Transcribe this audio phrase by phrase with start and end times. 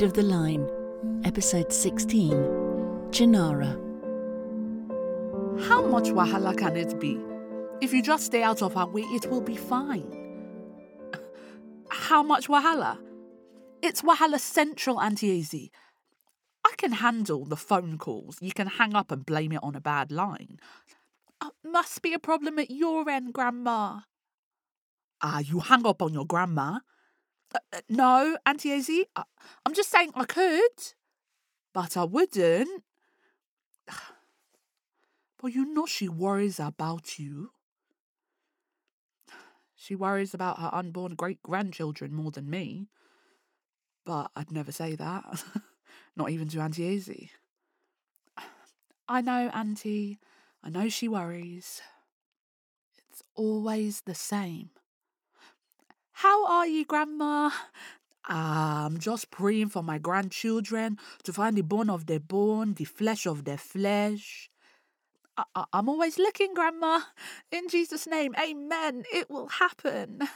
[0.00, 0.66] End of the Line,
[1.24, 2.32] Episode 16
[3.10, 3.76] Chinara.
[5.68, 7.20] How much wahala can it be?
[7.82, 10.10] If you just stay out of our way, it will be fine.
[11.90, 12.96] How much wahala?
[13.82, 15.68] It's wahala central, Auntie Azy.
[16.64, 18.38] I can handle the phone calls.
[18.40, 20.60] You can hang up and blame it on a bad line.
[21.42, 24.00] Uh, must be a problem at your end, Grandma.
[25.20, 26.78] Ah, you hang up on your grandma?
[27.54, 29.04] Uh, uh, no, Auntie Azy.
[29.16, 29.24] I,
[29.64, 30.94] I'm just saying I could,
[31.72, 32.82] but I wouldn't.
[35.42, 37.52] But you know she worries about you.
[39.74, 42.88] She worries about her unborn great grandchildren more than me.
[44.04, 45.42] But I'd never say that.
[46.16, 47.30] Not even to Auntie Azy.
[49.08, 50.18] I know, Auntie.
[50.62, 51.80] I know she worries.
[53.08, 54.70] It's always the same.
[56.20, 57.48] How are you, Grandma?
[58.26, 63.24] I'm just praying for my grandchildren to find the bone of their bone, the flesh
[63.26, 64.50] of their flesh.
[65.38, 67.00] I- am always looking, Grandma.
[67.50, 69.04] In Jesus' name, amen.
[69.10, 70.28] It will happen.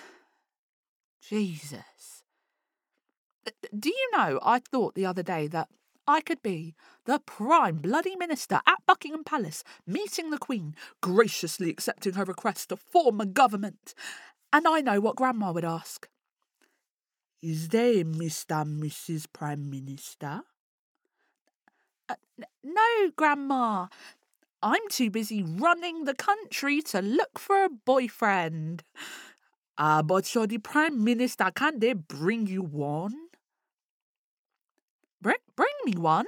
[1.26, 2.22] Jesus.
[3.74, 5.68] Do you know, I thought the other day that
[6.06, 6.74] I could be
[7.06, 12.76] the prime bloody minister at Buckingham Palace, meeting the Queen, graciously accepting her request to
[12.76, 13.94] form a government.
[14.52, 16.08] And I know what Grandma would ask.
[17.42, 18.62] Is there a Mr.
[18.62, 19.26] and Mrs.
[19.32, 20.42] Prime Minister?
[22.08, 22.14] Uh,
[22.62, 23.86] no, Grandma.
[24.62, 28.82] I'm too busy running the country to look for a boyfriend.
[29.78, 31.50] Ah, uh, but you're the Prime Minister.
[31.54, 33.30] Can't they bring you one?
[35.22, 36.26] Bring, bring me one?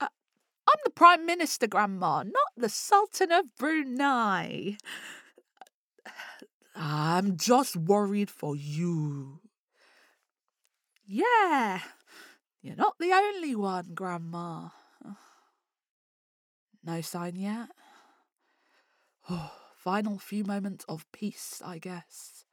[0.00, 0.08] Uh,
[0.66, 4.76] I'm the Prime Minister, Grandma, not the Sultan of Brunei.
[6.82, 9.40] I'm just worried for you.
[11.04, 11.80] Yeah,
[12.62, 14.68] you're not the only one, Grandma.
[16.82, 17.68] No sign yet?
[19.28, 22.46] Oh, final few moments of peace, I guess.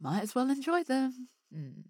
[0.00, 1.26] Might as well enjoy them.
[1.52, 1.80] Hmm.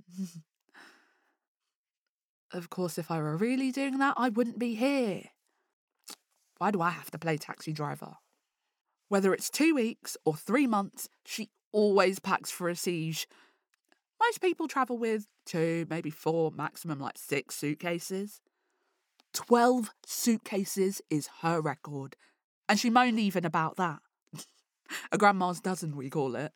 [2.56, 5.24] of course, if I were really doing that, I wouldn't be here.
[6.56, 8.14] Why do I have to play taxi driver?
[9.10, 13.26] Whether it's two weeks or three months, she always packs for a siege.
[14.20, 18.40] Most people travel with two, maybe four, maximum like six suitcases.
[19.32, 22.14] Twelve suitcases is her record,
[22.68, 23.98] and she moaned even about that.
[25.10, 26.52] a grandma's dozen, we call it.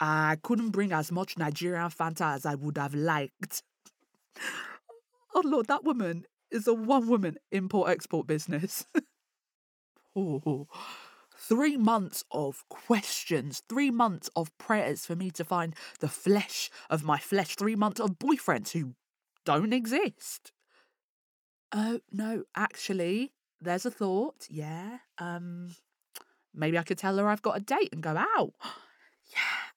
[0.00, 3.62] I couldn't bring as much Nigerian Fanta as I would have liked.
[5.34, 8.86] oh Lord, that woman is a one woman import export business.
[10.16, 10.66] oh,
[11.42, 17.02] three months of questions, three months of prayers for me to find the flesh of
[17.02, 18.94] my flesh, three months of boyfriends who
[19.44, 20.52] don't exist.
[21.72, 24.46] Oh, no, actually, there's a thought.
[24.48, 24.98] Yeah.
[25.18, 25.74] Um,
[26.54, 28.52] maybe I could tell her I've got a date and go out.
[29.32, 29.72] yeah.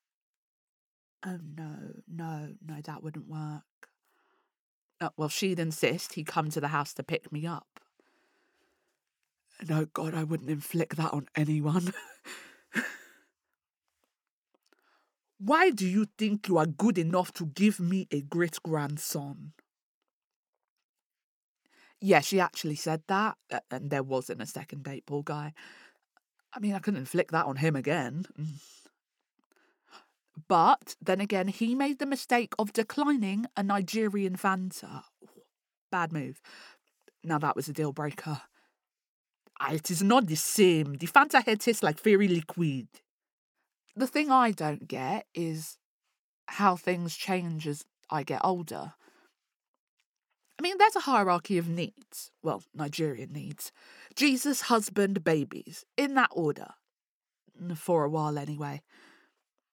[1.26, 1.76] Oh, no,
[2.08, 3.64] no, no, that wouldn't work.
[5.02, 7.80] Uh, well, she'd insist he'd come to the house to pick me up.
[9.68, 11.94] No, God, I wouldn't inflict that on anyone.
[15.40, 19.54] Why do you think you are good enough to give me a great grandson?
[22.02, 23.38] Yeah, she actually said that,
[23.72, 25.54] and there wasn't a second date, poor guy.
[26.54, 28.26] I mean, I couldn't inflict that on him again.
[28.40, 28.60] Mm.
[30.48, 35.04] But then again, he made the mistake of declining a Nigerian Fanta.
[35.92, 36.42] Bad move.
[37.24, 38.42] Now that was a deal breaker.
[39.60, 40.96] Ah, it is not the same.
[40.96, 42.88] The Fanta here tastes like fairy liquid.
[43.96, 45.78] The thing I don't get is
[46.48, 48.94] how things change as I get older.
[50.60, 52.32] I mean, there's a hierarchy of needs.
[52.42, 53.72] Well, Nigerian needs.
[54.16, 56.70] Jesus, husband, babies, in that order.
[57.76, 58.82] For a while, anyway.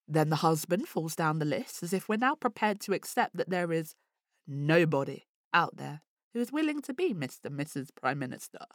[0.08, 3.50] Then the husband falls down the list as if we're now prepared to accept that
[3.50, 3.94] there is
[4.46, 5.24] nobody
[5.54, 6.02] out there
[6.32, 7.46] who is willing to be Mr.
[7.46, 7.88] and Mrs.
[7.94, 8.66] Prime Minister.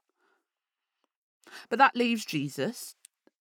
[1.69, 2.95] But that leaves Jesus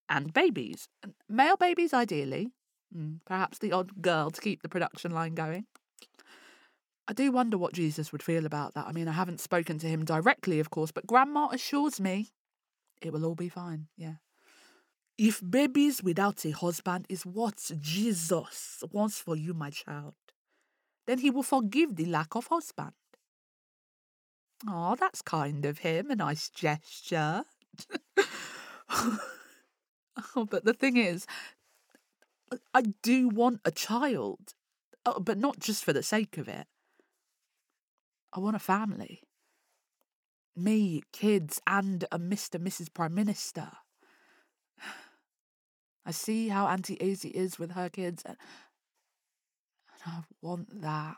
[0.08, 0.88] and babies.
[1.28, 2.52] Male babies, ideally.
[2.94, 5.66] Hmm, perhaps the odd girl to keep the production line going.
[7.08, 8.86] I do wonder what Jesus would feel about that.
[8.86, 12.30] I mean, I haven't spoken to him directly, of course, but Grandma assures me
[13.00, 13.86] it will all be fine.
[13.96, 14.14] Yeah.
[15.18, 20.14] If babies without a husband is what Jesus wants for you, my child,
[21.06, 22.92] then he will forgive the lack of husband.
[24.68, 27.44] Oh, that's kind of him, a nice gesture.
[28.90, 31.26] oh, but the thing is,
[32.72, 34.54] I do want a child,
[35.04, 36.66] oh, but not just for the sake of it.
[38.32, 39.22] I want a family.
[40.54, 42.60] Me, kids, and a Mr.
[42.60, 42.92] Mrs.
[42.92, 43.68] Prime Minister.
[46.06, 48.36] I see how Auntie Azy is with her kids, and
[50.06, 51.16] I want that.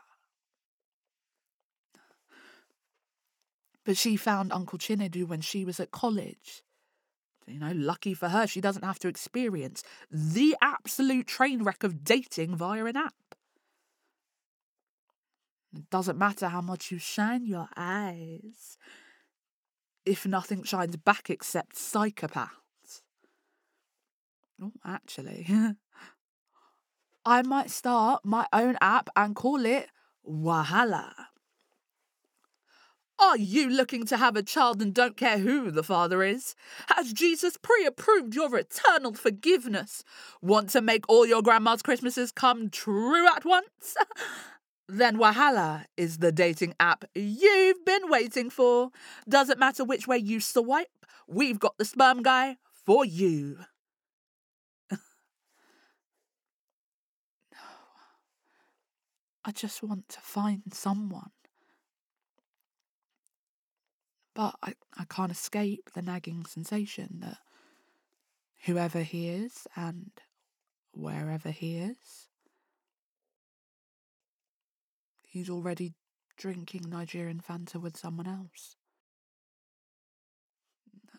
[3.89, 6.61] But she found Uncle Chinedu when she was at college.
[7.47, 9.81] You know, lucky for her, she doesn't have to experience
[10.11, 13.15] the absolute train wreck of dating via an app.
[15.75, 18.77] It doesn't matter how much you shine your eyes
[20.05, 23.01] if nothing shines back except psychopaths.
[24.61, 25.47] Oh, actually,
[27.25, 29.87] I might start my own app and call it
[30.23, 31.28] Wahala.
[33.21, 36.55] Are you looking to have a child and don't care who the father is?
[36.87, 40.05] Has Jesus pre approved your eternal forgiveness?
[40.41, 43.97] Want to make all your grandma's Christmases come true at once?
[44.87, 48.91] then Wahala is the dating app you've been waiting for.
[49.27, 50.87] Doesn't matter which way you swipe,
[51.27, 52.55] we've got the sperm guy
[52.85, 53.57] for you.
[59.43, 61.31] I just want to find someone
[64.39, 67.39] but I, I can't escape the nagging sensation that
[68.63, 70.11] whoever he is and
[70.93, 72.29] wherever he is,
[75.27, 75.91] he's already
[76.37, 78.77] drinking Nigerian Fanta with someone else.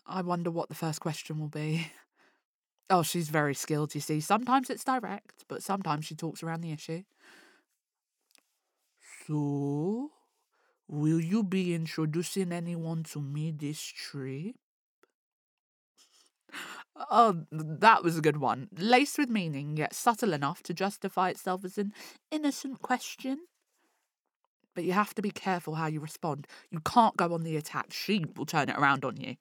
[0.07, 1.91] I wonder what the first question will be.
[2.89, 4.19] Oh, she's very skilled, you see.
[4.19, 7.03] Sometimes it's direct, but sometimes she talks around the issue.
[9.25, 10.11] So,
[10.91, 14.57] Will you be introducing anyone to me this trip?
[17.09, 18.67] Oh, that was a good one.
[18.77, 21.93] Laced with meaning, yet subtle enough to justify itself as an
[22.29, 23.39] innocent question.
[24.75, 26.45] But you have to be careful how you respond.
[26.71, 27.93] You can't go on the attack.
[27.93, 29.37] She will turn it around on you.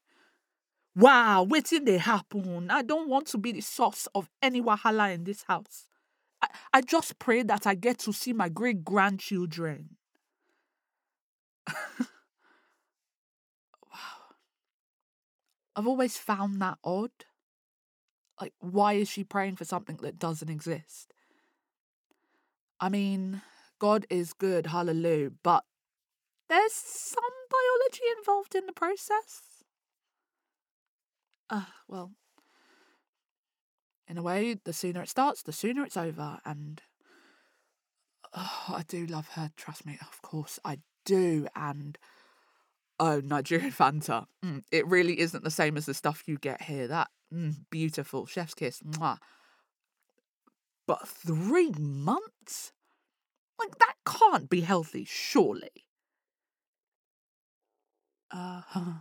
[0.94, 2.70] Wow, what did they happen?
[2.70, 5.86] I don't want to be the source of any wahala in this house.
[6.40, 9.96] I, I just pray that I get to see my great grandchildren.
[15.76, 17.10] I've always found that odd.
[18.40, 21.12] Like, why is she praying for something that doesn't exist?
[22.80, 23.42] I mean,
[23.78, 25.64] God is good, hallelujah, but
[26.48, 29.62] there's some biology involved in the process.
[31.50, 32.12] Ah, uh, well,
[34.08, 36.38] in a way, the sooner it starts, the sooner it's over.
[36.44, 36.82] And
[38.34, 41.46] oh, I do love her, trust me, of course I do.
[41.54, 41.96] And
[43.00, 44.26] oh, Nigerian Fanta.
[44.44, 46.86] Mm, it really isn't the same as the stuff you get here.
[46.86, 48.80] That mm, beautiful chef's kiss.
[48.80, 49.18] Mwah.
[50.86, 52.72] But three months?
[53.58, 55.86] Like, that can't be healthy, surely.
[58.30, 58.92] Uh huh.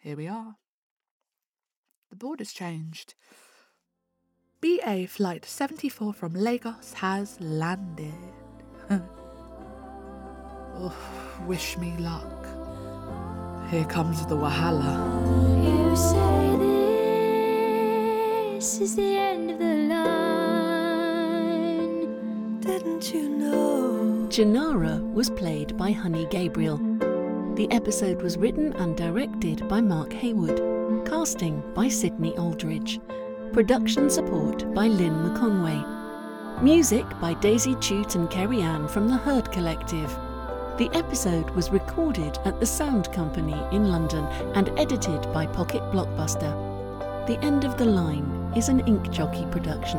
[0.00, 0.56] Here we are.
[2.10, 3.14] The board has changed.
[4.60, 8.12] BA Flight 74 from Lagos has landed.
[10.80, 10.94] Oh,
[11.48, 12.47] wish me luck.
[13.70, 14.96] Here comes the Wahala.
[15.62, 16.56] You say
[18.54, 20.08] this is the end of the line.
[22.60, 24.26] Didn't you know?
[24.30, 26.78] Chinara was played by Honey Gabriel.
[27.56, 31.04] The episode was written and directed by Mark Heywood.
[31.06, 33.00] Casting by Sydney Aldridge.
[33.52, 35.84] Production support by Lynn McConway.
[36.62, 40.18] Music by Daisy Chute and Kerry Ann from the Herd Collective.
[40.78, 46.54] The episode was recorded at the Sound Company in London and edited by Pocket Blockbuster.
[47.26, 49.98] The End of the Line is an Ink Jockey production.